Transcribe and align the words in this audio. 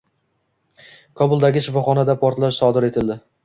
Kobuldagi 1.21 1.65
shifoxonada 1.69 2.19
portlash 2.25 2.61
sodir 2.67 2.93
etildi 2.93 3.23